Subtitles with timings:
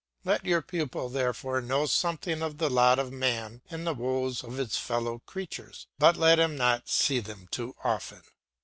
[0.25, 4.57] Let your pupil therefore know something of the lot of man and the woes of
[4.57, 8.23] his fellow creatures, but let him not see them too often.